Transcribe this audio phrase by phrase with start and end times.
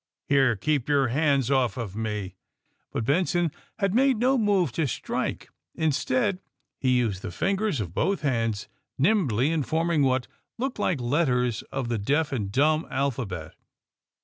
[0.27, 2.33] Here, keep your hands off of me!"
[2.91, 5.51] But Benson had made no move to strike.
[5.75, 6.39] In stead
[6.79, 8.67] he used the fingers of both hands
[8.97, 10.27] nimbly in forming what
[10.57, 13.53] looked like letters of the deaf and dumb alphabet.